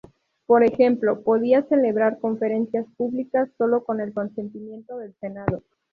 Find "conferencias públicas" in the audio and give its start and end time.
2.17-3.49